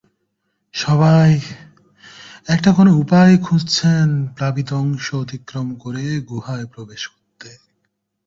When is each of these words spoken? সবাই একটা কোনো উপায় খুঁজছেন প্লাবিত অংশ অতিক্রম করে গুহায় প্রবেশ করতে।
সবাই 0.73 1.31
একটা 2.47 2.69
কোনো 2.73 2.91
উপায় 2.95 3.33
খুঁজছেন 3.37 4.07
প্লাবিত 4.35 4.69
অংশ 4.73 5.07
অতিক্রম 5.15 5.67
করে 5.75 6.05
গুহায় 6.29 6.65
প্রবেশ 6.65 7.01
করতে। 7.07 7.49